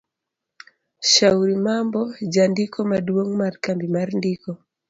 Shauri 1.11 1.55
Mambo 1.67 2.01
Jandiko 2.33 2.77
maduong' 2.91 3.33
mar 3.41 3.53
Kambi 3.63 3.85
mar 3.95 4.07
ndiko 4.19 4.51